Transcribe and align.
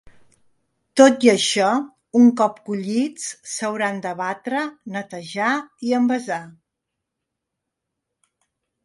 Tot 0.99 1.25
i 1.25 1.29
això, 1.33 1.65
un 2.19 2.31
cop 2.39 2.57
collits, 2.69 3.27
s’hauran 3.51 4.01
de 4.05 4.13
batre, 4.23 4.63
netejar 4.97 5.51
i 5.91 5.95
envasar. 5.99 6.41